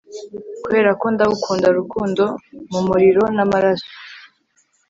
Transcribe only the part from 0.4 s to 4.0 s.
Kuberako ndagukunda Rukundo mumuriro namaraso